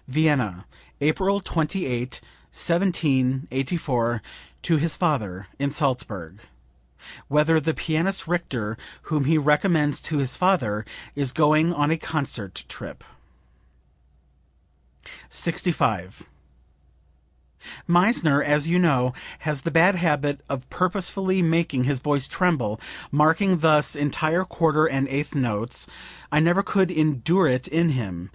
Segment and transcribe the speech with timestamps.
[0.08, 0.64] "(Vienna,
[1.02, 4.22] April 28, 1784,
[4.62, 6.40] to his father in Salzburg,
[7.28, 12.64] whither the pianist Richter, whom he recommends to his father, is going on a concert
[12.70, 13.04] trip.)
[15.28, 16.22] 65.
[17.86, 22.80] "Meissner, as you know, has the bad habit of purposely making his voice tremble,
[23.10, 25.86] marking thus entire quarter and eighth notes;
[26.32, 28.30] I never could endure it in him.